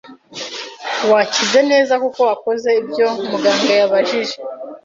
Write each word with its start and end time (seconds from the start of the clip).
Wakize 1.11 1.59
neza 1.71 1.93
kuko 2.03 2.19
wakoze 2.29 2.69
ibyo 2.81 3.07
muganga 3.29 3.73
yabajije. 3.79 4.35